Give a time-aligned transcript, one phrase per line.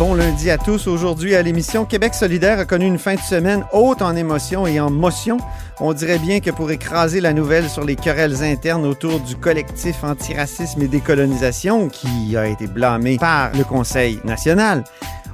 [0.00, 0.86] Bon lundi à tous.
[0.86, 4.80] Aujourd'hui à l'émission, Québec solidaire a connu une fin de semaine haute en émotion et
[4.80, 5.36] en motion.
[5.78, 10.02] On dirait bien que pour écraser la nouvelle sur les querelles internes autour du collectif
[10.02, 14.84] antiracisme et décolonisation qui a été blâmé par le Conseil national,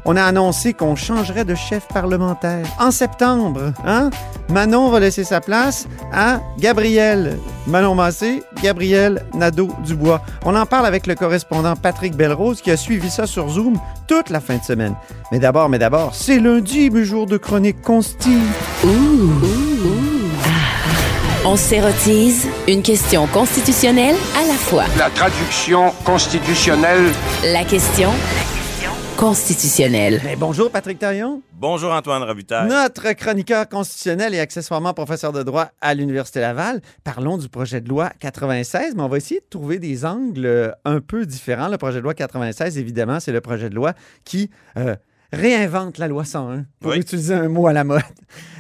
[0.07, 3.73] on a annoncé qu'on changerait de chef parlementaire en septembre.
[3.85, 4.11] Hein?
[4.49, 10.23] Manon va laisser sa place à Gabriel Manon Massé, Gabriel Nadeau-Dubois.
[10.45, 14.31] On en parle avec le correspondant Patrick Belrose qui a suivi ça sur Zoom toute
[14.31, 14.95] la fin de semaine.
[15.33, 18.39] Mais d'abord, mais d'abord, c'est lundi, mes jours de chronique consti.
[21.45, 24.85] On s'érotise une question constitutionnelle à la fois.
[24.99, 27.11] La traduction constitutionnelle
[27.45, 28.11] La question
[29.17, 30.21] constitutionnelle.
[30.25, 32.69] Mais bonjour Patrick Taillon, Bonjour Antoine Robitaille.
[32.69, 36.81] notre chroniqueur constitutionnel et accessoirement professeur de droit à l'Université Laval.
[37.03, 40.71] Parlons du projet de loi 96, mais on va essayer de trouver des angles euh,
[40.85, 41.69] un peu différents.
[41.69, 44.97] Le projet de loi 96, évidemment, c'est le projet de loi qui euh,
[45.33, 46.99] réinvente la loi 101, pour Oui.
[46.99, 48.03] utiliser un mot à la mode.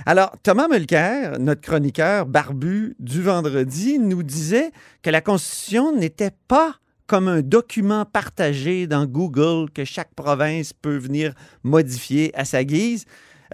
[0.06, 4.70] Alors, Thomas Mulcair, notre chroniqueur barbu du vendredi, nous disait
[5.02, 6.76] que la Constitution n'était pas
[7.06, 13.04] comme un document partagé dans Google que chaque province peut venir modifier à sa guise.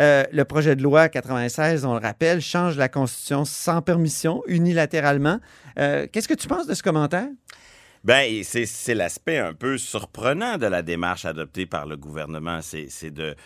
[0.01, 5.39] Euh, le projet de loi 96, on le rappelle, change la Constitution sans permission, unilatéralement.
[5.79, 7.29] Euh, Qu'est-ce que tu penses de ce commentaire?
[8.05, 12.61] Ben, c'est l'aspect un peu surprenant de la démarche adoptée par le gouvernement.
[12.63, 13.37] C'est de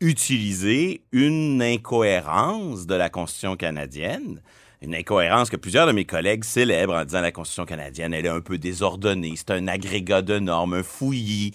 [0.00, 4.42] utiliser une incohérence de la Constitution canadienne.
[4.86, 8.30] Une incohérence que plusieurs de mes collègues célèbrent en disant la Constitution canadienne, elle est
[8.30, 11.52] un peu désordonnée, c'est un agrégat de normes, un fouillis.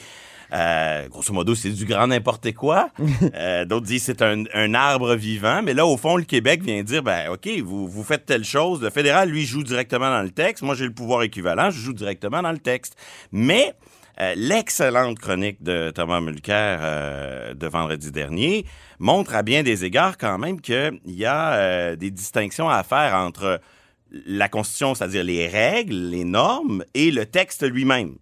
[0.52, 2.90] Euh, grosso modo, c'est du grand n'importe quoi.
[3.34, 5.62] Euh, D'autres disent c'est un, un arbre vivant.
[5.64, 8.82] Mais là, au fond, le Québec vient dire, ben OK, vous, vous faites telle chose.
[8.82, 10.64] Le fédéral, lui, joue directement dans le texte.
[10.64, 12.98] Moi, j'ai le pouvoir équivalent, je joue directement dans le texte.
[13.32, 13.74] Mais
[14.20, 18.66] euh, l'excellente chronique de Thomas Mulcair euh, de vendredi dernier
[19.00, 23.16] montre à bien des égards quand même qu'il y a euh, des distinctions à faire
[23.16, 23.62] entre
[24.26, 28.16] la Constitution, c'est-à-dire les règles, les normes, et le texte lui-même.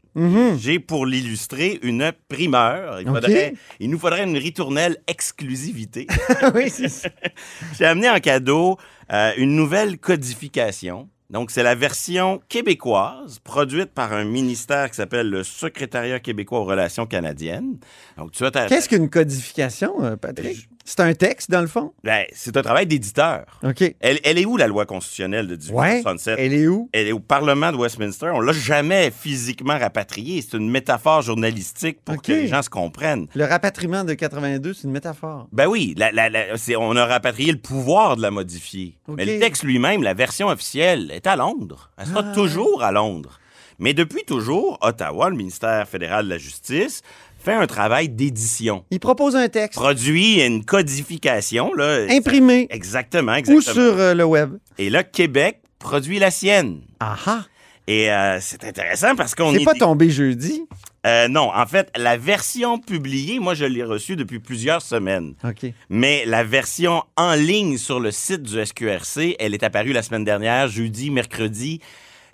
[0.57, 2.99] J'ai pour l'illustrer une primeur.
[2.99, 6.07] Il, nous faudrait une ritournelle exclusivité.
[6.55, 7.09] oui, c'est ça.
[7.77, 8.77] J'ai amené en cadeau
[9.13, 11.07] euh, une nouvelle codification.
[11.29, 16.65] Donc, c'est la version québécoise produite par un ministère qui s'appelle le Secrétariat québécois aux
[16.65, 17.77] relations canadiennes.
[18.17, 20.67] Donc, tu as ta- Qu'est-ce qu'une codification, euh, Patrick?
[20.89, 21.93] C'est un texte, dans le fond?
[22.03, 23.45] Ben, c'est un travail d'éditeur.
[23.63, 23.83] OK.
[23.99, 25.97] Elle, elle est où, la loi constitutionnelle de Ouais.
[25.97, 26.39] 1867?
[26.39, 26.89] Elle est où?
[26.93, 28.31] Elle est au Parlement de Westminster.
[28.33, 30.41] On l'a jamais physiquement rapatriée.
[30.41, 33.27] C'est une métaphore journalistique pour que les gens se comprennent.
[33.35, 35.47] Le rapatriement de 82, c'est une métaphore.
[35.51, 38.97] Ben oui, la- la- la- c'est- on a rapatrié le pouvoir de la modifier.
[39.07, 41.91] Mais le texte lui-même, la version officielle, est à Londres.
[41.99, 42.33] Elle sera Ah.
[42.33, 43.39] toujours à Londres.
[43.81, 47.01] Mais depuis toujours, Ottawa, le ministère fédéral de la Justice,
[47.49, 48.85] fait un travail d'édition.
[48.91, 51.73] Il propose un texte Produit une codification.
[51.73, 53.73] Là, imprimé Exactement, ou exactement.
[53.73, 54.57] sur euh, le web.
[54.77, 56.81] Et là, Québec produit la sienne.
[56.99, 57.45] Ah ah!
[57.87, 59.65] Et euh, c'est intéressant parce qu'on C'est est...
[59.65, 60.63] pas tombé jeudi.
[61.07, 65.33] Euh, non, en fait, la version publiée, moi, je l'ai reçue depuis plusieurs semaines.
[65.43, 65.71] OK.
[65.89, 70.25] Mais la version en ligne sur le site du SQRC, elle est apparue la semaine
[70.25, 71.79] dernière, jeudi, mercredi.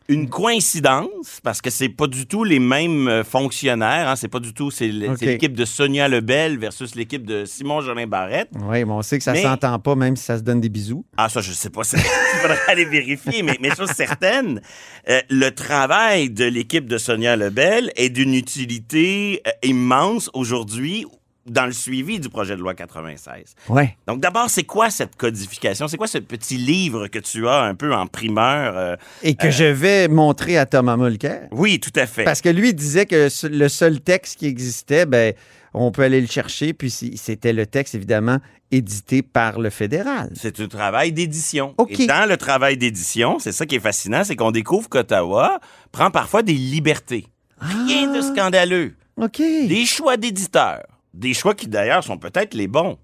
[0.08, 4.10] Une coïncidence, parce que c'est pas du tout les mêmes euh, fonctionnaires.
[4.10, 4.70] Hein, c'est pas du tout.
[4.70, 8.50] C'est l'équipe de Sonia Lebel versus l'équipe de Simon Jolin Barrette.
[8.54, 10.70] Oui, mais on sait que ça Mais- s'entend pas, même si ça se donne des
[10.70, 11.04] bisous.
[11.18, 11.82] Ah, ça, je sais pas.
[11.94, 13.42] Il faudrait aller vérifier.
[13.42, 14.62] Mais, mais chose certaine,
[15.10, 21.06] euh, le travail de l'équipe de Sonia Lebel est d'une utilité euh, immense aujourd'hui
[21.46, 23.56] dans le suivi du projet de loi 96.
[23.70, 23.96] Ouais.
[24.08, 25.88] Donc d'abord, c'est quoi cette codification?
[25.88, 28.78] C'est quoi ce petit livre que tu as un peu en primeur?
[28.78, 28.96] euh?
[29.22, 31.48] Et que je vais montrer à Thomas Mulcair?
[31.52, 32.24] Oui, tout à fait.
[32.24, 35.34] Parce que lui disait que le seul texte qui existait, ben,
[35.74, 38.40] on peut aller le chercher, puis c'était le texte, évidemment,
[38.72, 40.32] édité par le fédéral.
[40.36, 41.76] C'est un travail d'édition.
[41.78, 42.00] OK.
[42.00, 45.60] Et dans le travail d'édition, c'est ça qui est fascinant, c'est qu'on découvre qu'Ottawa
[45.92, 47.28] prend parfois des libertés.
[47.60, 48.96] Rien de scandaleux.
[49.18, 49.38] OK.
[49.38, 50.86] Des choix d'éditeurs.
[51.16, 52.98] Des choix qui d'ailleurs sont peut-être les bons.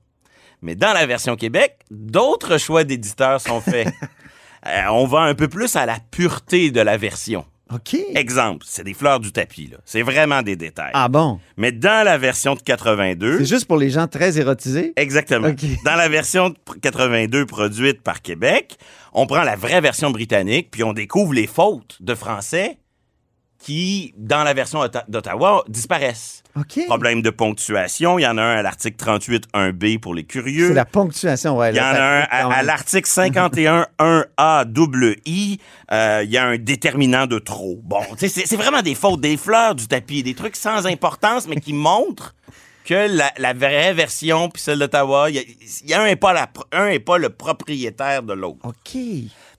[0.61, 3.87] Mais dans la version Québec, d'autres choix d'éditeurs sont faits.
[4.67, 7.45] Euh, on va un peu plus à la pureté de la version.
[7.73, 7.95] OK.
[8.13, 9.77] Exemple, c'est des fleurs du tapis, là.
[9.85, 10.91] C'est vraiment des détails.
[10.93, 11.39] Ah bon?
[11.57, 14.93] Mais dans la version de 82, C'est juste pour les gens très érotisés?
[14.97, 15.49] Exactement.
[15.85, 18.77] Dans la version de 82 produite par Québec,
[19.13, 22.77] on prend la vraie version britannique, puis on découvre les fautes de français
[23.63, 26.41] qui, dans la version d'Ottawa, disparaissent.
[26.59, 26.85] OK.
[26.87, 30.69] Problème de ponctuation, il y en a un à l'article 38 1B pour les curieux.
[30.69, 31.69] C'est la ponctuation, ouais.
[31.71, 35.59] Il y en a un à, à l'article 51 1A double I.
[35.91, 37.79] euh, Il y a un déterminant de trop.
[37.83, 41.73] Bon, c'est vraiment des fautes, des fleurs du tapis, des trucs sans importance, mais qui
[41.73, 42.35] montrent
[42.83, 46.33] que la, la vraie version puis celle d'Ottawa, il y y a un n'est pas,
[46.33, 48.57] la pr- un est pas le propriétaire de l'autre.
[48.63, 48.97] OK.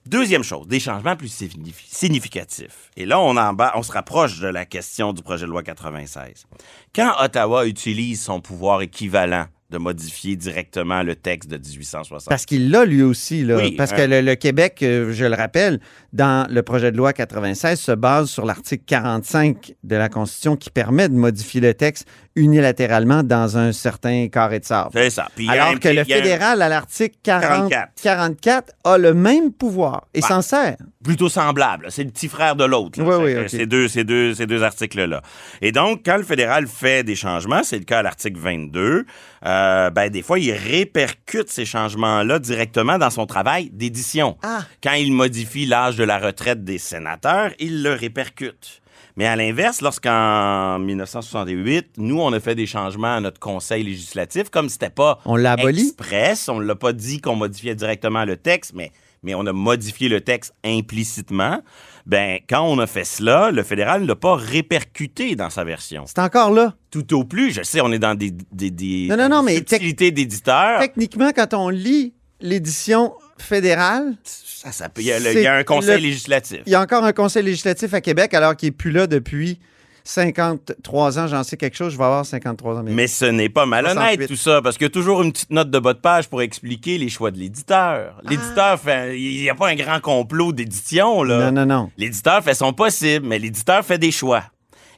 [0.05, 2.91] Deuxième chose, des changements plus signif- significatifs.
[2.97, 5.63] Et là, on, en bas, on se rapproche de la question du projet de loi
[5.63, 6.45] 96.
[6.93, 12.69] Quand Ottawa utilise son pouvoir équivalent de modifier directement le texte de 1860, Parce qu'il
[12.71, 13.57] l'a lui aussi, là.
[13.57, 13.97] Oui, Parce hein.
[13.97, 15.79] que le, le Québec, euh, je le rappelle,
[16.13, 20.69] dans le projet de loi 96, se base sur l'article 45 de la Constitution qui
[20.69, 24.89] permet de modifier le texte unilatéralement dans un certain carré de sable.
[24.93, 25.27] c'est ça.
[25.35, 27.91] Puis Alors un que le un- fédéral, à l'article 40 44.
[28.01, 30.27] 44, a le même pouvoir et Bah.
[30.27, 30.77] s'en sert.
[31.03, 31.87] plutôt semblable.
[31.89, 32.99] C'est le petit frère de l'autre.
[33.01, 33.49] Oui, oui.
[33.49, 35.21] Ces deux, ces deux, ces deux articles-là.
[35.61, 39.05] Et donc, quand le fédéral fait des changements, c'est le cas à l'article 22,
[39.45, 44.37] euh, ben, des fois, il répercute ces changements-là directement dans son travail d'édition.
[44.43, 44.61] Ah.
[44.81, 48.81] Quand il modifie l'âge de la retraite des sénateurs, il le répercute.
[49.15, 54.49] Mais à l'inverse, lorsqu'en 1968, nous, on a fait des changements à notre conseil législatif,
[54.49, 58.73] comme c'était pas On l'a express, on l'a pas dit qu'on modifiait directement le texte,
[58.73, 61.61] mais, mais on a modifié le texte implicitement.
[62.05, 66.03] Ben, quand on a fait cela, le fédéral ne l'a pas répercuté dans sa version.
[66.05, 66.75] C'est encore là.
[66.91, 69.45] Tout au plus, je sais, on est dans des, des, des, Non, non, non, des
[69.45, 70.79] mais subtilités d'éditeurs.
[70.81, 75.47] Techniquement, quand on lit l'édition fédérale, Ça, ça peut- il, y a le- il y
[75.47, 76.59] a un conseil le- législatif.
[76.65, 79.59] il y a encore un conseil législatif à Québec alors qu'il n'est plus là depuis
[80.03, 81.27] 53 ans.
[81.27, 82.83] J'en sais quelque chose, je vais avoir 53 ans.
[82.85, 84.27] Mais ce n'est pas malhonnête 68.
[84.27, 86.41] tout ça, parce qu'il y a toujours une petite note de bas de page pour
[86.41, 88.15] expliquer les choix de l'éditeur.
[88.17, 88.21] Ah.
[88.29, 91.51] L'éditeur fait, il n'y a pas un grand complot d'édition là.
[91.51, 91.91] Non, non, non.
[91.97, 94.43] L'éditeur fait son possible, mais l'éditeur fait des choix.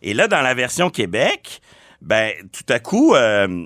[0.02, 1.62] Et là, dans la version Québec,
[2.02, 3.66] ben tout à coup, euh,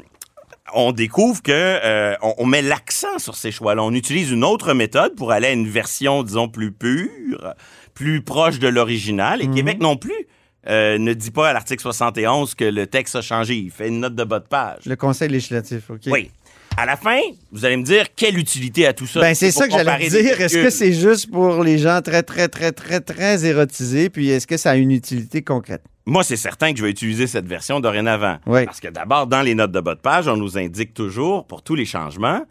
[0.74, 3.84] on découvre que euh, on, on met l'accent sur ces choix-là.
[3.84, 7.54] On utilise une autre méthode pour aller à une version, disons, plus pure,
[7.94, 9.42] plus proche de l'original.
[9.42, 9.56] Et Mhm.
[9.56, 10.28] Québec non plus
[10.70, 13.56] euh, ne dit pas à l'article 71 que le texte a changé.
[13.58, 14.86] Il fait une note de bas de page.
[14.86, 16.02] Le conseil législatif, OK.
[16.08, 16.30] Oui.
[16.78, 17.20] À la fin,
[17.52, 19.20] vous allez me dire quelle utilité à tout ça.
[19.20, 20.40] Ben, c'est ça que j'allais dire.
[20.40, 24.10] Est-ce que c'est juste pour les gens très, très, très, très, très érotisés?
[24.10, 25.82] Puis est-ce que ça a une utilité concrète?
[26.06, 28.38] Moi, c'est certain que je vais utiliser cette version dorénavant.
[28.46, 28.66] Oui.
[28.66, 31.64] Parce que d'abord, dans les notes de bas de page, on nous indique toujours, pour
[31.64, 32.46] tous les changements,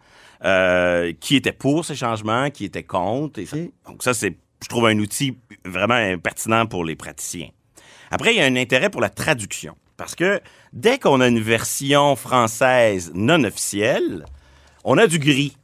[0.44, 3.38] euh, qui était pour ces changements, qui était contre.
[3.40, 3.70] Et ça- Ok.
[3.86, 7.48] Donc ça, c'est, je trouve, un outil vraiment pertinent pour les praticiens.
[8.10, 9.74] Après, il y a un intérêt pour la traduction.
[9.96, 10.40] Parce que
[10.72, 14.24] dès qu'on a une version française non officielle,
[14.84, 15.56] on a du gris.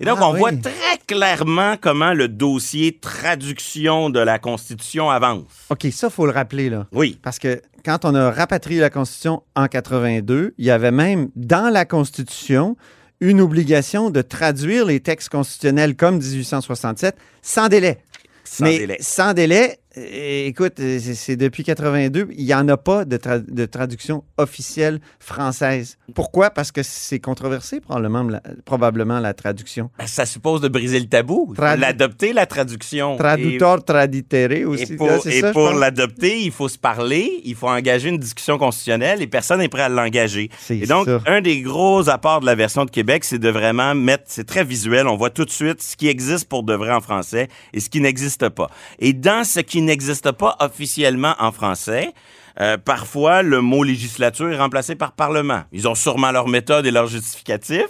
[0.00, 0.38] Et donc, Ah, on oui.
[0.40, 5.44] voit très clairement comment le dossier traduction de la Constitution avance.
[5.70, 6.86] OK, ça, faut le rappeler, là.
[6.92, 7.18] Oui.
[7.22, 11.72] Parce que quand on a rapatrié la Constitution en 82, il y avait même dans
[11.72, 12.76] la Constitution
[13.20, 17.98] une obligation de traduire les textes constitutionnels comme 1867 sans délai.
[18.42, 18.96] Sans Mais délai.
[19.00, 23.64] sans délai, écoute, euh, c'est depuis 82, il n'y en a pas de, tra- de
[23.66, 25.98] traduction officielle française.
[26.14, 26.50] Pourquoi?
[26.50, 29.90] Parce que c'est controversé, probablement la, probablement, la traduction.
[29.98, 31.54] Ben, Ça suppose de briser le tabou.
[31.58, 33.16] L'adopter, la traduction.
[33.16, 34.92] Traducteur traditere Et, aussi.
[34.92, 38.18] et pour, là, c'est et pour l'adopter, il faut se parler, il faut engager une
[38.18, 40.50] discussion constitutionnelle et personne n'est prêt à l'engager.
[40.70, 41.20] Et donc, ça.
[41.26, 44.64] un des gros apports de la version de Québec, c'est de vraiment mettre, c'est très
[44.64, 47.80] visuel, on voit tout de suite ce qui existe pour de vrai en français et
[47.80, 48.68] ce qui n'existe pas.
[48.98, 52.12] Et dans ce qui n'existe pas officiellement en français,
[52.60, 55.62] euh, parfois, le mot législature est remplacé par parlement.
[55.72, 57.86] Ils ont sûrement leur méthode et leur justificatif,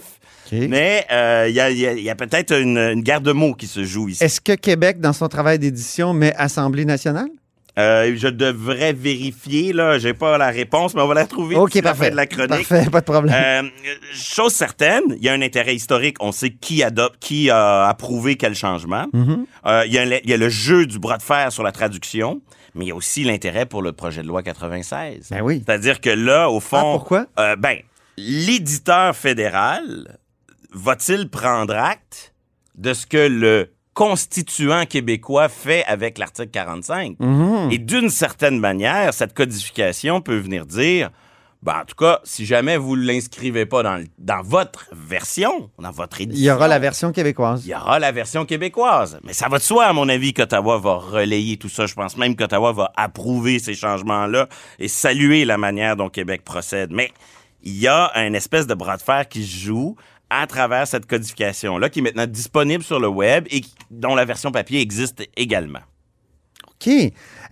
[0.51, 3.67] mais euh, y a, a- il y a peut-être une, une guerre de mots qui
[3.67, 4.23] se joue ici.
[4.23, 7.29] Est-ce que Québec, dans son travail d'édition, met Assemblée nationale?
[7.77, 9.97] Euh, je devrais vérifier, là.
[9.99, 12.05] J'ai pas la réponse, mais on va la trouver OK, d'ici la parfait.
[12.05, 12.67] fin de la chronique.
[12.69, 13.35] Parfait, pas de problème.
[13.35, 13.63] Euh,
[14.13, 16.15] chose certaine, il y a un intérêt historique.
[16.21, 19.07] On sait qui adopte, qui a approuvé quel changement.
[19.13, 19.45] Mm-hmm.
[19.65, 22.41] Euh, il, y y a le jeu du bras de fer sur la traduction,
[22.75, 25.27] mais il y a aussi l'intérêt pour le projet de loi 96.
[25.31, 25.61] Ben oui.
[25.65, 27.25] C'est-à-dire que là, au fond, Ah, pourquoi?
[27.57, 27.77] ben,
[28.17, 30.17] l'éditeur fédéral
[30.73, 32.33] va-t-il prendre acte
[32.75, 37.15] de ce que le constituant québécois fait avec l'article 45?
[37.19, 37.71] Mhm.
[37.71, 41.09] Et d'une certaine manière, cette codification peut venir dire,
[41.63, 46.21] ben, en tout cas, si jamais vous ne l'inscrivez pas dans, votre version, dans votre
[46.21, 47.65] édition, Il y aura la version québécoise.
[47.65, 49.19] il y aura la version québécoise.
[49.23, 51.87] Mais ça va de soi, à mon avis, qu'Ottawa va relayer tout ça.
[51.87, 54.47] Je pense même qu'Ottawa va approuver ces changements-là
[54.77, 56.91] et saluer la manière dont Québec procède.
[56.91, 57.11] Mais
[57.63, 59.95] il y a un espèce de bras de fer qui se joue
[60.29, 64.51] à travers cette codification-là, qui est maintenant disponible sur le web et dont la version
[64.51, 65.79] papier existe également.
[66.69, 66.89] OK.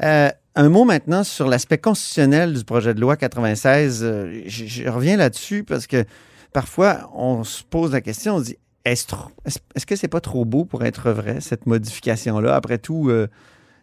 [0.02, 4.02] Euh, un mot maintenant sur l'aspect constitutionnel du projet de loi 96.
[4.04, 6.06] Euh, je, reviens là-dessus parce que
[6.52, 10.08] parfois, on se pose la question, on se dit, est-ce, trop- est-ce- est-ce que c'est
[10.08, 12.56] pas trop beau pour être vrai, cette modification-là?
[12.56, 13.28] Après tout, euh,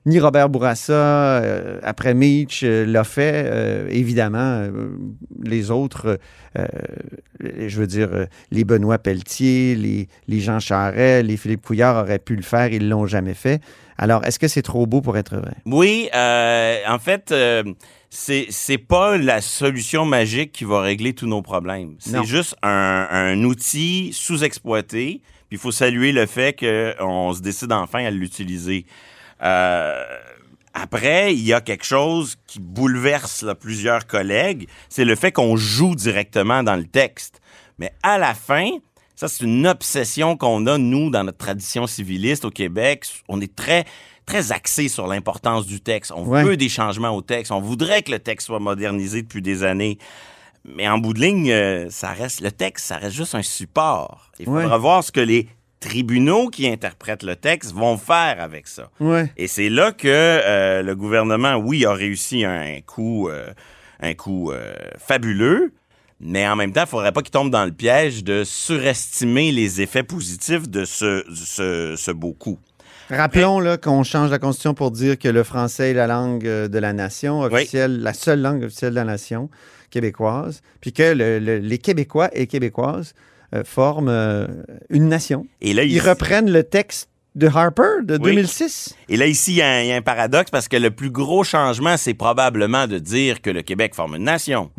[0.06, 3.44] ni Robert Bourassa, euh, après Meach, euh, l'a fait.
[3.46, 4.88] Euh, évidemment, euh,
[5.42, 6.18] les autres,
[7.40, 12.34] je veux dire, les Benoît Pelletier, les, les Jean Charest, les Philippe Couillard auraient pu
[12.34, 13.62] le faire, ils l'ont jamais fait.
[13.98, 15.54] Alors, est-ce que c'est trop beau pour être vrai?
[15.66, 17.34] Oui, en fait,
[18.08, 21.94] c'est c'est pas la solution magique qui va régler tous nos problèmes.
[21.98, 25.20] C'est juste un, un outil sous-exploité.
[25.48, 28.86] Puis il faut saluer le fait qu'on se décide enfin à l'utiliser.
[29.42, 30.04] Euh,
[30.74, 35.56] après, il y a quelque chose qui bouleverse là, plusieurs collègues, c'est le fait qu'on
[35.56, 37.40] joue directement dans le texte.
[37.78, 38.70] Mais à la fin,
[39.16, 43.06] ça c'est une obsession qu'on a, nous, dans notre tradition civiliste au Québec.
[43.28, 43.84] On est très
[44.26, 46.12] très axé sur l'importance du texte.
[46.14, 46.44] On Ouais.
[46.44, 47.50] veut des changements au texte.
[47.50, 49.98] On voudrait que le texte soit modernisé depuis des années.
[50.64, 54.30] Mais en bout de ligne, euh, ça reste le texte, ça reste juste un support.
[54.38, 54.62] Il Ouais.
[54.62, 55.48] faudra voir ce que les
[55.80, 58.90] tribunaux qui interprètent le texte vont faire avec ça.
[59.00, 59.32] Ouais.
[59.36, 63.50] Et c'est là que euh, le gouvernement, oui, a réussi un coup, euh,
[64.00, 65.72] un coup euh, fabuleux,
[66.20, 69.80] mais en même temps, il faudrait pas qu'il tombe dans le piège de surestimer les
[69.80, 72.58] effets positifs de ce, ce, ce beau coup.
[73.08, 76.78] Rappelons là, qu'on change la Constitution pour dire que le français est la langue de
[76.78, 79.48] la nation officielle, la seule langue officielle de la nation
[79.90, 83.14] québécoise, puis que le- le- les Québécois et Québécoises
[83.64, 84.46] forment euh,
[84.90, 85.46] une nation.
[85.60, 88.20] Et là, Ils il- reprennent le texte de Harper de Oui.
[88.34, 88.96] 2006.
[89.08, 90.90] Et là, ici, il y, a un- il y a un paradoxe parce que le
[90.90, 94.70] plus gros changement, c'est probablement de dire que le Québec forme une nation.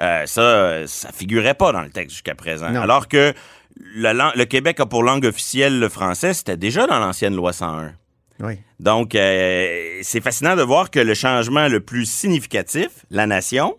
[0.00, 2.70] Euh, ça, euh, ça figurait pas dans le texte jusqu'à présent.
[2.70, 2.82] Non.
[2.82, 3.32] Alors que
[3.76, 7.92] le Québec a pour langue officielle le français, c'était déjà dans l'ancienne loi 101.
[8.40, 8.58] Oui.
[8.80, 13.76] Donc, euh, c'est fascinant de voir que le changement le plus significatif, la nation,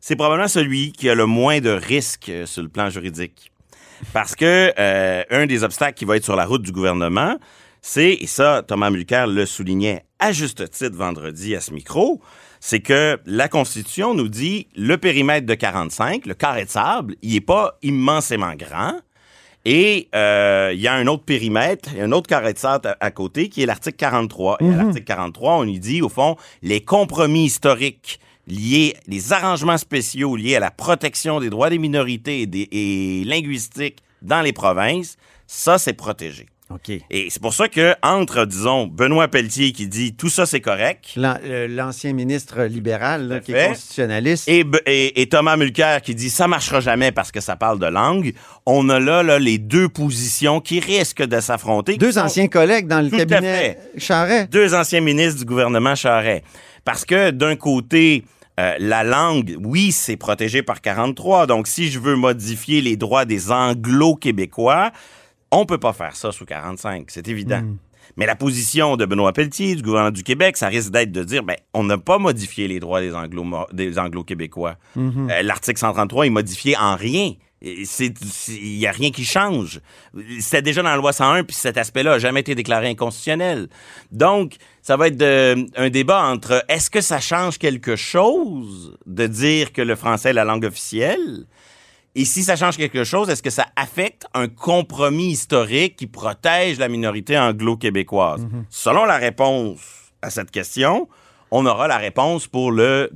[0.00, 3.50] c'est probablement celui qui a le moins de risques euh, sur le plan juridique.
[4.12, 7.36] Parce que euh, un des obstacles qui va être sur la route du gouvernement,
[7.82, 12.20] c'est, et ça, Thomas Mulcair le soulignait à juste titre vendredi à ce micro,
[12.60, 17.34] c'est que la Constitution nous dit le périmètre de 45, le carré de sable, il
[17.34, 18.94] est pas immensément grand.
[19.66, 22.58] Et euh, il y a un autre périmètre, il y a un autre carré de
[22.58, 24.58] sable à, à côté qui est l'article 43.
[24.60, 29.78] Et à l'article 43, on y dit, au fond, les compromis historiques liés, les arrangements
[29.78, 34.52] spéciaux liés à la protection des droits des minorités et, des, et linguistiques dans les
[34.52, 35.16] provinces,
[35.46, 36.46] ça, c'est protégé.
[36.72, 36.92] OK.
[37.10, 41.14] Et c'est pour ça que entre, disons, Benoît Pelletier qui dit tout ça, c'est correct,
[41.18, 44.48] euh, L'ancien ministre libéral là, qui est constitutionnaliste.
[44.48, 47.86] et, et- et Thomas Mulcair qui dit ça marchera jamais parce que ça parle de
[47.86, 48.34] langue,
[48.66, 51.96] on a là, là les deux positions qui risquent de s'affronter.
[51.96, 54.46] Deux sont anciens collègues dans le Tout cabinet Charret.
[54.46, 56.44] Deux anciens ministres du gouvernement Charest.
[56.84, 58.22] Parce que d'un côté,
[58.60, 61.46] euh, la langue, oui, c'est protégé par 43.
[61.46, 64.90] Donc, si je veux modifier les droits des anglo-québécois,
[65.50, 67.04] on peut pas faire ça sous 45.
[67.08, 67.62] C'est évident.
[68.16, 71.42] Mais la position de Benoît Pelletier, du gouvernement du Québec, ça risque d'être de dire,
[71.42, 74.76] ben, on n'a pas modifié les droits des anglo des anglo-québécois.
[75.30, 77.32] Euh, L'article 133 est modifié en rien.
[77.62, 79.80] Il n'y a rien qui change.
[80.40, 83.68] C'était déjà dans la loi 101, puis cet aspect-là n'a jamais été déclaré inconstitutionnel.
[84.10, 89.26] Donc, ça va être de- un débat entre est-ce que ça change quelque chose de
[89.26, 91.44] dire que le français est la langue officielle?
[92.14, 96.78] Et si ça change quelque chose, est-ce que ça affecte un compromis historique qui protège
[96.78, 98.46] la minorité anglo-québécoise?
[98.68, 99.80] Selon la réponse
[100.22, 101.08] à cette question,
[101.52, 103.10] on aura la réponse pour le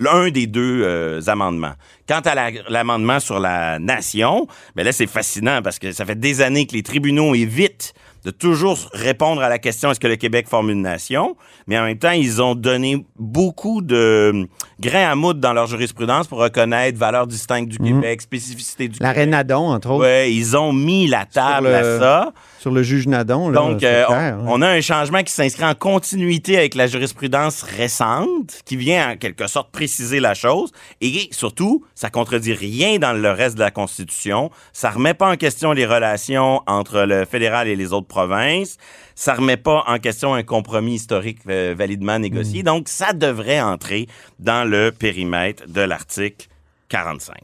[0.00, 1.74] l'un des deux euh, amendements.
[2.08, 6.18] Quant à la- l'amendement sur la nation, ben là, c'est fascinant parce que ça fait
[6.18, 7.92] des années que les tribunaux évitent
[8.24, 11.84] de toujours répondre à la question est-ce que le Québec forme une nation, mais en
[11.84, 14.46] même temps, ils ont donné beaucoup de hum,
[14.78, 19.28] grains à moudre dans leur jurisprudence pour reconnaître valeur distincte du Québec, spécificité du Québec.
[19.28, 22.32] Nadon, entre autres, Ouais, ils ont mis la table le- à ça.
[22.60, 23.48] Sur le juge Nadon.
[23.48, 27.62] là, Donc, euh, clair, on, a un changement qui s'inscrit en continuité avec la jurisprudence
[27.62, 30.70] récente, qui vient en quelque sorte préciser la chose.
[31.00, 34.50] Et surtout, ça contredit rien dans le reste de la Constitution.
[34.74, 38.76] Ça remet pas en question les relations entre le fédéral et les autres provinces.
[39.14, 42.62] Ça remet pas en question un compromis historique euh, validement négocié.
[42.62, 44.06] Donc, ça devrait entrer
[44.38, 46.48] dans le périmètre de l'article
[46.90, 47.38] 45.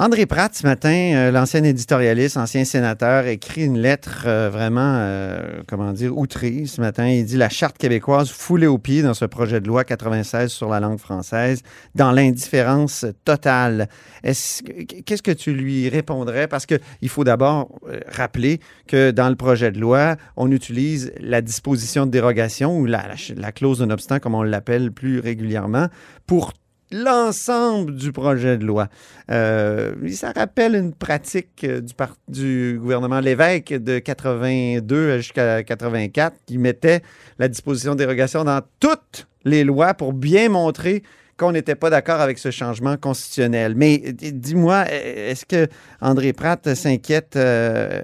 [0.00, 5.60] André Pratt, ce matin, euh, l'ancien éditorialiste, ancien sénateur, écrit une lettre euh, vraiment, euh,
[5.66, 7.08] comment dire, outrée ce matin.
[7.08, 10.68] Il dit la Charte québécoise foulée au pied dans ce projet de loi 96 sur
[10.68, 11.62] la langue française,
[11.96, 13.88] dans l'indifférence totale.
[14.22, 16.46] Est-ce que- Qu'est-ce que tu lui répondrais?
[16.46, 17.68] Parce qu'il faut d'abord
[18.06, 22.98] rappeler que dans le projet de loi, on utilise la disposition de dérogation ou la,
[23.08, 25.88] la, la clause de non-obstant, comme on l'appelle plus régulièrement,
[26.24, 26.52] pour
[26.90, 28.88] l'ensemble du projet de loi.
[29.30, 31.80] Euh, ça rappelle une pratique euh,
[32.28, 37.02] du, gouvernement Lévesque de 82 jusqu'à 84 qui mettait
[37.38, 41.02] la disposition de dérogation dans toutes les lois pour bien montrer
[41.36, 43.74] qu'on n'était pas d'accord avec ce changement constitutionnel.
[43.76, 45.68] Mais dis-moi, est-ce que
[46.00, 48.02] André Pratt s'inquiète euh,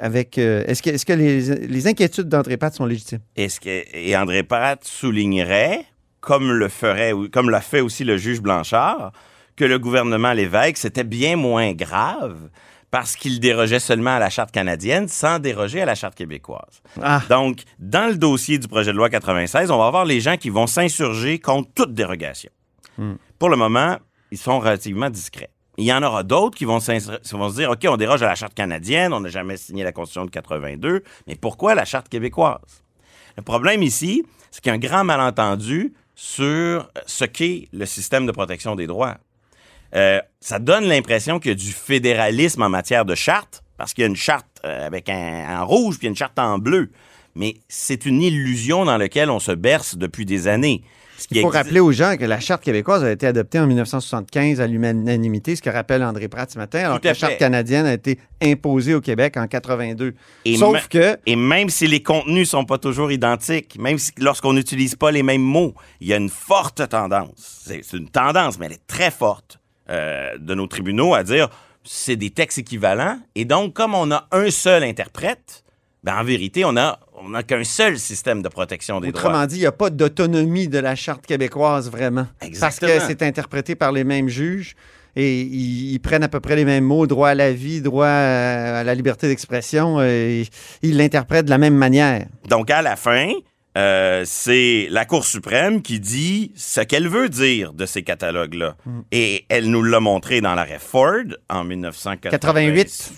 [0.00, 0.38] avec...
[0.38, 3.18] est-ce que, est-ce que les, les inquiétudes d'André Pratt sont légitimes?
[3.36, 5.84] Est-ce que et André Pratt soulignerait,
[6.22, 9.12] comme le ferait, ou- comme l'a fait aussi le juge Blanchard,
[9.56, 12.48] que le gouvernement Lévesque c'était bien moins grave
[12.90, 16.80] parce qu'il dérogeait seulement à la charte canadienne sans déroger à la charte québécoise.
[17.02, 20.36] Ah, Donc, dans le dossier du projet de loi 96, on va avoir les gens
[20.36, 22.50] qui vont s'insurger contre toute dérogation.
[23.38, 23.96] Pour le moment,
[24.30, 25.50] ils sont relativement discrets.
[25.78, 28.34] Il y en aura d'autres qui vont, vont se dire, OK, on déroge à la
[28.34, 32.60] charte canadienne, on n'a jamais signé la Constitution de 82, mais pourquoi la charte québécoise?
[33.38, 38.26] Le problème ici, c'est qu'il y a un grand malentendu sur ce qu'est le système
[38.26, 39.18] de protection des droits.
[39.94, 44.02] Euh, ça donne l'impression qu'il y a du fédéralisme en matière de charte, parce qu'il
[44.02, 46.90] y a une charte euh, en rouge puis une charte en bleu.
[47.34, 50.82] Mais c'est une illusion dans laquelle on se berce depuis des années.
[51.30, 54.60] Il faut existe- rappeler aux gens que la Charte québécoise a été adoptée en 1975
[54.60, 57.92] à l'unanimité, ce que rappelle André Pratt ce matin, alors que la Charte canadienne a
[57.94, 60.14] été imposée au Québec en 82.
[60.44, 64.52] Et Sauf que Et même si les contenus sont pas toujours identiques, même si lorsqu'on
[64.52, 67.62] n'utilise pas les mêmes mots, il y a une forte tendance.
[67.66, 69.58] C'est c'est une tendance, mais elle est très forte
[69.90, 71.48] euh, de nos tribunaux à dire
[71.84, 73.18] c'est des textes équivalents.
[73.34, 75.64] Et donc, comme on a un seul interprète,
[76.04, 79.30] ben en vérité, on a on n'a qu'un seul système de protection des droits.
[79.30, 82.26] Autrement dit, il n'y a pas d'autonomie de la Charte québécoise vraiment.
[82.40, 82.90] Exactement.
[82.90, 84.74] Parce que c'est interprété par les mêmes juges
[85.14, 88.06] et ils, ils prennent à peu près les mêmes mots, droit à la vie, droit
[88.06, 90.46] à, à la liberté d'expression, et
[90.82, 92.26] ils l'interprètent de la même manière.
[92.48, 93.30] Donc, à la fin,
[93.76, 98.76] euh, c'est la Cour suprême qui dit ce qu'elle veut dire de ces catalogues-là.
[99.12, 103.12] Et elle nous l'a montré dans l'arrêt Ford en 1988.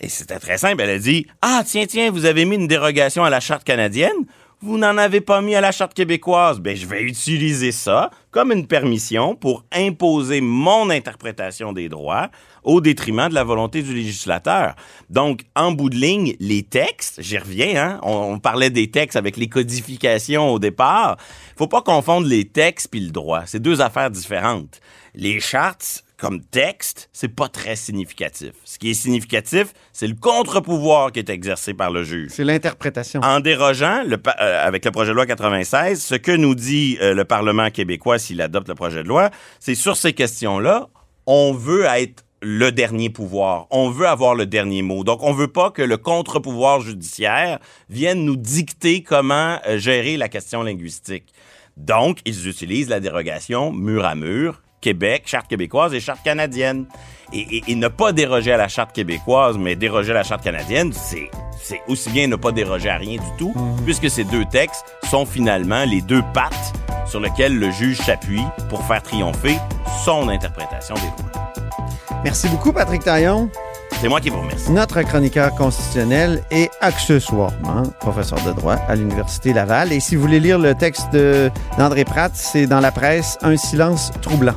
[0.00, 0.80] Et c'était très simple.
[0.82, 4.26] Elle a dit Ah, tiens, tiens, vous avez mis une dérogation à la Charte canadienne.
[4.60, 6.58] Vous n'en avez pas mis à la Charte québécoise.
[6.58, 12.28] Ben, je vais utiliser ça comme une permission pour imposer mon interprétation des droits
[12.64, 14.74] au détriment de la volonté du législateur.
[15.10, 19.36] Donc, en bout de ligne, les textes, j'y reviens, hein, on, parlait des textes avec
[19.36, 21.18] les codifications au départ.
[21.56, 23.42] Faut pas confondre les textes puis le droit.
[23.46, 24.80] C'est deux affaires différentes.
[25.20, 28.52] Les chartes, comme texte, c'est pas très significatif.
[28.64, 32.30] Ce qui est significatif, c'est le contre-pouvoir qui est exercé par le juge.
[32.32, 33.20] C'est l'interprétation.
[33.24, 37.14] En dérogeant, le euh, avec le projet de loi 96, ce que nous dit euh,
[37.14, 40.88] le Parlement québécois s'il adopte le projet de loi, c'est sur ces questions-là,
[41.26, 43.66] on veut être le dernier pouvoir.
[43.72, 45.02] On veut avoir le dernier mot.
[45.02, 47.58] Donc, on veut pas que le contre-pouvoir judiciaire
[47.90, 51.32] vienne nous dicter comment euh, gérer la question linguistique.
[51.76, 56.86] Donc, ils utilisent la dérogation mur à mur, Québec, charte québécoise et charte canadienne.
[57.32, 60.42] Et, et- et ne pas déroger à la charte québécoise, mais déroger à la charte
[60.42, 63.52] canadienne, c'est, c'est aussi bien ne pas déroger à rien du tout,
[63.84, 66.72] puisque ces deux textes sont finalement les deux pattes
[67.06, 69.56] sur lesquelles le juge s'appuie pour faire triompher
[70.04, 71.52] son interprétation des droits.
[72.24, 73.50] Merci beaucoup, Patrick Taillon,
[74.00, 74.70] C'est moi qui vous remercie.
[74.70, 79.92] notre chroniqueur constitutionnel et accessoirement professeur de droit à l'Université Laval.
[79.92, 81.16] Et si vous voulez lire le texte
[81.76, 84.54] d'André Pratt, c'est dans la presse Un silence troublant.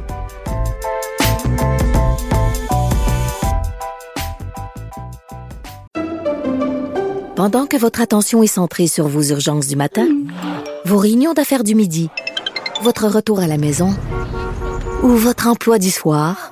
[7.36, 10.08] Pendant que votre attention est centrée sur vos urgences du matin,
[10.86, 12.12] vos réunions d'affaires du midi,
[12.84, 13.96] votre retour à la maison
[15.02, 16.52] ou votre emploi du soir?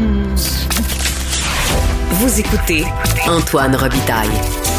[2.21, 2.85] Vous écoutez
[3.27, 4.29] Antoine Robitaille,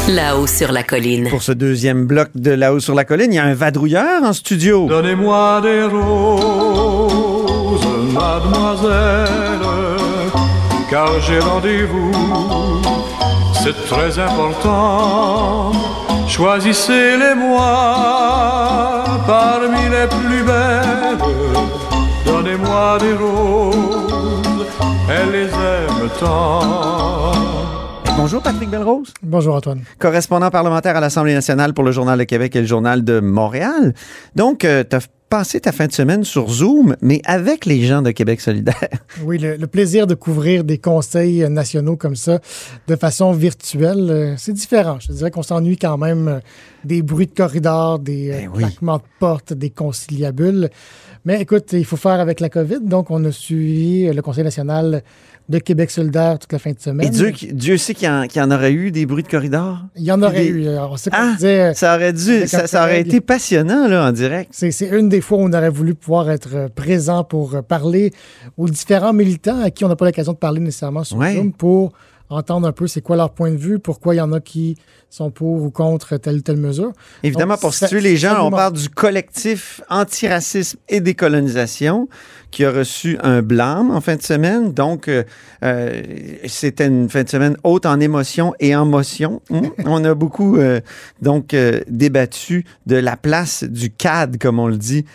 [0.07, 1.29] là-haut sur la colline.
[1.29, 4.31] Pour ce deuxième bloc de là-haut sur la colline, il y a un vadrouilleur en
[4.31, 4.87] studio.
[4.87, 9.59] Donnez-moi des roses, mademoiselle,
[10.89, 12.13] car j'ai rendez-vous.
[13.61, 15.73] C'est très important.
[16.29, 21.17] Choisissez-les-moi parmi les plus belles.
[22.25, 24.65] Donnez-moi des roses,
[25.09, 27.22] elle les aime tant.
[28.23, 29.81] Bonjour Patrick Belrose, Bonjour Antoine.
[29.99, 33.93] correspondant parlementaire à l'Assemblée nationale pour le Journal de Québec et le Journal de Montréal.
[34.33, 38.11] Donc, tu as passé ta fin de semaine sur Zoom, mais avec les gens de
[38.11, 38.77] Québec solidaire.
[39.25, 42.39] Oui, le, le plaisir de couvrir des conseils euh, nationaux comme ça
[42.87, 44.97] de façon virtuelle, euh, c'est différent.
[44.99, 46.39] Je dirais qu'on s'ennuie quand même euh,
[46.83, 48.63] des bruits de corridor, des euh, Ben oui.
[48.63, 50.69] claquements de portes, des conciliabules.
[51.25, 52.79] Mais écoute, il faut faire avec la COVID.
[52.81, 55.03] Donc, on a suivi euh, le Conseil national
[55.49, 57.05] de Québec solidaire toute la fin de semaine.
[57.07, 59.79] Et Dieu, Dieu sait qu'il y, y en aurait eu des bruits de corridor.
[59.97, 60.67] Il y en aurait Des- eu.
[60.67, 61.73] euh, On sait qu'on Ah, disait...
[61.73, 64.49] ça aurait dû, ça, ça aurait été passionnant là en direct.
[64.53, 68.13] C'est, une des fois où on aurait voulu pouvoir être euh, présent pour euh, parler
[68.57, 71.35] aux différents militants à qui on n'a pas l'occasion de parler nécessairement sur Ouais.
[71.35, 71.91] Zoom pour
[72.33, 74.75] entendre un peu c'est quoi leur point de vue, pourquoi il y en a qui
[75.09, 76.91] sont pour ou contre telle ou telle mesure.
[77.21, 82.07] Évidemment, Donc, pour situer les gens, on parle du collectif antiracisme et décolonisation
[82.49, 84.73] qui a reçu un blâme en fin de semaine.
[84.73, 85.23] Donc, euh,
[85.63, 86.01] euh,
[86.45, 89.41] c'était une fin de semaine haute en émotion et en motion.
[89.49, 89.71] Hum?
[89.85, 90.79] on a beaucoup euh,
[91.21, 95.05] donc euh, débattu de la place du CAD, comme on le dit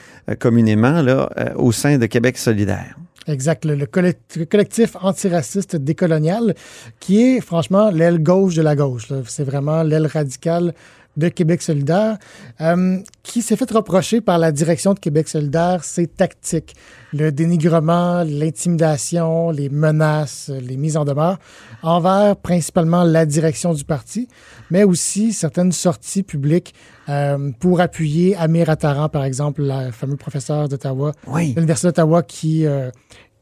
[0.40, 2.98] communément, là, au sein de Québec solidaire.
[3.28, 6.54] Exact, le, le collect- le collectif antiraciste décolonial,
[6.98, 9.08] qui est franchement l'aile gauche de la gauche.
[9.26, 10.72] C'est vraiment l'aile radicale
[11.18, 12.16] de Québec solidaire,
[12.62, 16.74] euh, qui s'est fait reprocher par la direction de Québec solidaire ses tactiques,
[17.12, 21.38] le dénigrement, l'intimidation, les menaces, les mises en demeure
[21.82, 24.28] envers principalement la direction du parti,
[24.70, 26.74] mais aussi certaines sorties publiques
[27.08, 31.52] euh, pour appuyer Amir Attaran, par exemple, le fameux professeur d'Ottawa, Oui.
[31.56, 32.90] l'Université d'Ottawa qui euh,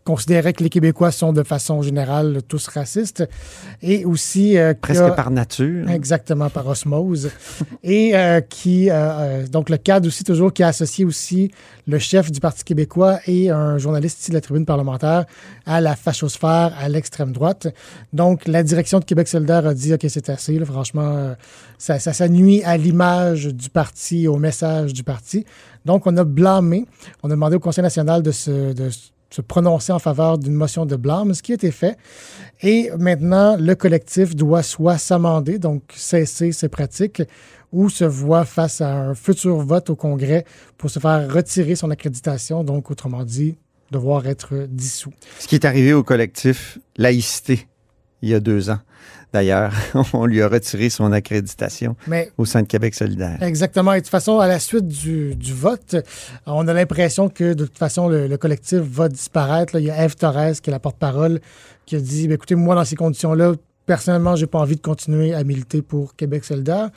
[0.06, 3.28] considérait que les Québécois sont de façon générale tous racistes
[3.82, 5.90] et aussi euh, Presque a- par nature.
[5.90, 7.30] Exactement, par osmose.
[7.82, 11.50] Et euh, qui, euh, euh, donc le cadre aussi, toujours, qui a associé aussi
[11.88, 15.24] le chef du Parti québécois et un journaliste ici de la tribune parlementaire
[15.66, 17.66] à la fachosphère, à l'extrême droite.
[18.12, 21.34] Donc, la direction de Québec solidaire a dit, OK, c'est assez, là, franchement, euh,
[21.78, 25.44] ça, ça, ça nuit à l'image du parti, au message du parti.
[25.84, 26.86] Donc, on a blâmé,
[27.22, 28.88] on a demandé au Conseil national de se, de
[29.36, 31.98] se prononcer en faveur d'une motion de blâme, ce qui a été fait.
[32.62, 37.22] Et maintenant, le collectif doit soit s'amender, donc cesser ses pratiques,
[37.70, 40.46] ou se voit face à un futur vote au Congrès
[40.78, 43.58] pour se faire retirer son accréditation, donc autrement dit,
[43.90, 45.12] devoir être dissous.
[45.38, 47.68] Ce qui est arrivé au collectif Laïcité
[48.22, 48.78] il y a deux ans.
[49.36, 49.70] D'ailleurs,
[50.14, 53.36] on lui a retiré son accréditation Mais au sein de Québec solidaire.
[53.42, 53.92] Exactement.
[53.92, 55.94] Et de toute façon, à la suite du, du vote,
[56.46, 59.74] on a l'impression que de toute façon, le, le collectif va disparaître.
[59.74, 61.40] Là, il y a Eve Torres, qui est la porte-parole,
[61.84, 63.52] qui a dit Ben, écoutez, moi, dans ces conditions-là,
[63.86, 66.90] personnellement, j'ai pas envie de continuer à militer pour Québec solidaire.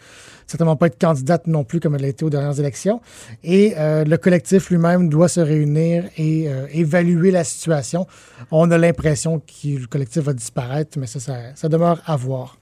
[0.47, 3.01] Certainement pas être candidate non plus comme elle a été aux dernières élections.
[3.43, 8.07] Et euh, le collectif lui-même doit se réunir et euh, évaluer la situation.
[8.49, 11.19] On a l'impression que le collectif va disparaître, mais ça,
[11.53, 12.57] ça, demeure à voir.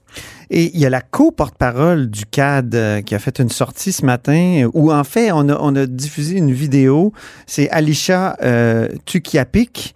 [0.50, 4.04] Et il y a la co-porte-parole du CAD euh, qui a fait une sortie ce
[4.04, 7.12] matin où, en fait, on a, diffusé une vidéo.
[7.46, 8.36] C'est Alicia
[9.06, 9.94] Tukiapik,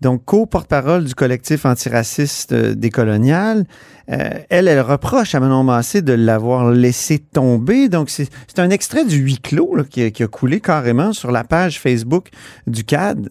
[0.00, 3.64] donc co-porte-parole du collectif antiraciste euh, décolonial.
[4.10, 7.88] Euh, elle, elle reproche à Manon Massé de l'avoir laissé tomber.
[7.88, 11.30] Donc, c'est un extrait du huis clos là, qui, a, qui a coulé carrément sur
[11.30, 12.30] la page Facebook
[12.66, 13.28] du CAD.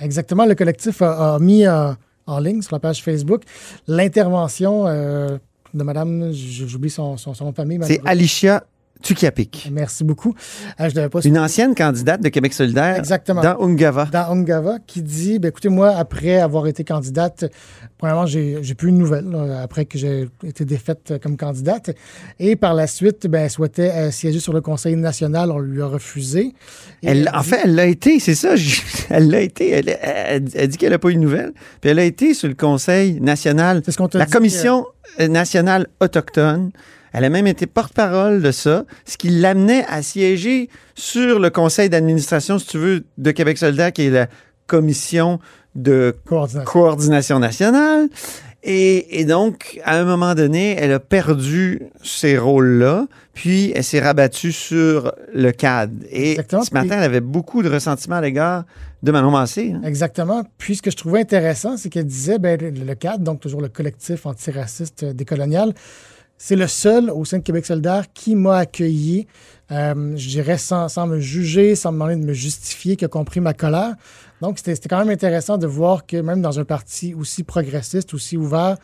[0.00, 0.46] Exactement.
[0.46, 1.92] Le collectif a, a mis euh,
[2.26, 3.42] en ligne sur la page Facebook
[3.86, 5.38] l'intervention euh,
[5.74, 7.78] de Madame, j'oublie son, son, son nom de famille.
[7.82, 8.00] C'est.
[8.04, 8.64] Alicia
[9.02, 9.68] Tukiapik.
[9.72, 10.34] Merci beaucoup.
[10.80, 13.40] Euh, je devais pas Une ancienne candidate de Québec solidaire Exactement.
[13.42, 14.06] dans Ungava.
[14.12, 17.44] dans Ungava qui dit ben, écoutez, moi, après avoir été candidate,
[17.98, 21.90] premièrement, j'ai plus une nouvelle là, après que j'ai été défaite comme candidate.
[22.38, 25.50] Et par la suite, ben, elle souhaitait euh, siéger sur le Conseil national.
[25.50, 26.52] On lui a refusé.
[27.02, 28.54] Elle, en dit- fait, elle l'a été, c'est ça.
[29.10, 29.70] Elle l'a été.
[29.70, 31.52] Elle, elle- elle dit qu'elle n'a pas eu de nouvelles.
[31.80, 34.86] Puis elle a été sur le Conseil national, c'est ce qu'on la dit Commission
[35.18, 36.70] euh, nationale autochtone.
[37.12, 41.88] Elle a même été porte-parole de ça, ce qui l'amenait à siéger sur le conseil
[41.88, 44.26] d'administration, si tu veux, de Québec solidaire, qui est la
[44.66, 45.40] commission
[45.74, 46.70] de coordination.
[46.70, 48.08] coordination nationale.
[48.62, 54.00] Et, et donc, à un moment donné, elle a perdu ces rôles-là, puis elle s'est
[54.00, 55.94] rabattue sur le cadre.
[56.10, 56.62] Et Exactement.
[56.64, 58.64] ce matin, elle avait beaucoup de ressentiment à l'égard
[59.02, 59.72] de Manon Massé.
[59.74, 59.80] hein.
[59.84, 60.42] Exactement.
[60.58, 63.62] Puis ce que je trouvais intéressant, c'est qu'elle disait, ben, le, le CAD, donc toujours
[63.62, 65.72] le collectif antiraciste euh, décolonial,
[66.42, 69.26] c'est le seul au sein de Québec solidaire qui m'a accueilli,
[69.70, 73.08] euh, je dirais, sans, sans me juger, sans me demander de me justifier, qui a
[73.08, 73.94] compris ma colère.
[74.40, 78.38] Donc, c'était quand même intéressant de voir que même dans un parti aussi progressiste, aussi
[78.38, 78.78] ouvert,